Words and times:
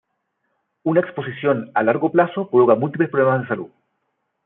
Una 0.81 1.01
exposición 1.01 1.69
a 1.75 1.83
largo 1.83 2.11
plazo 2.11 2.49
provoca 2.49 2.73
múltiples 2.73 3.11
problemas 3.11 3.41
de 3.43 3.47
salud. 3.49 3.69